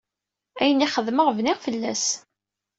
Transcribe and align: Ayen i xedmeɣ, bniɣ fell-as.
Ayen 0.61 0.85
i 0.85 0.87
xedmeɣ, 0.93 1.27
bniɣ 1.37 1.57
fell-as. 1.65 2.05